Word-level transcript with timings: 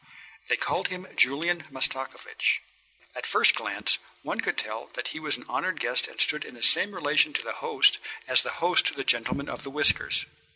They 0.49 0.57
called 0.57 0.87
him 0.87 1.05
Julian 1.15 1.65
Mastakovich. 1.69 2.57
At 3.13 3.27
first 3.27 3.53
glance 3.53 3.99
one 4.23 4.41
could 4.41 4.57
tell 4.57 4.89
he 5.05 5.19
was 5.19 5.37
an 5.37 5.45
honoured 5.47 5.79
guest 5.79 6.07
and 6.07 6.19
stood 6.19 6.43
in 6.43 6.55
the 6.55 6.63
same 6.63 6.95
relation 6.95 7.33
to 7.33 7.43
the 7.43 7.51
host 7.61 7.99
as 8.27 8.41
the 8.41 8.53
host 8.65 8.87
to 8.87 8.95
the 8.95 9.03
gentleman 9.03 9.47
of 9.47 9.61
the 9.61 9.69
whiskers. 9.69 10.25